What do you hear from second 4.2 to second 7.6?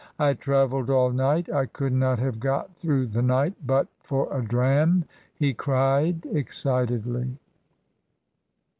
a dram," he cried, excitedly.